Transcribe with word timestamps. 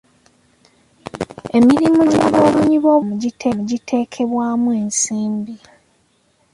Emirimu 1.57 2.01
gy'abanoonyi 2.11 2.77
b'obubudamu 2.83 3.61
giteekebwamu 3.69 4.69
ensimbi. 4.81 5.55